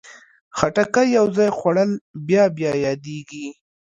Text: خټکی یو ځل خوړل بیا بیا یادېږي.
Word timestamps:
خټکی 0.57 1.07
یو 1.17 1.25
ځل 1.35 1.49
خوړل 1.57 1.91
بیا 2.27 2.43
بیا 2.57 2.71
یادېږي. 2.85 3.47